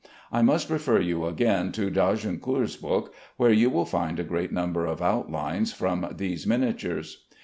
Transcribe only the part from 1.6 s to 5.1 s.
to d'Agincourt's book, where you will find a great number of